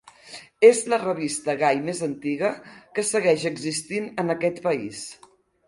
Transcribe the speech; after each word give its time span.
És 0.69 0.79
la 0.93 0.97
revista 1.03 1.55
gai 1.59 1.83
més 1.91 2.01
antiga 2.09 2.51
que 2.97 3.07
segueix 3.13 3.47
existint 3.53 4.11
en 4.25 4.37
aquest 4.39 4.61
país. 4.69 5.07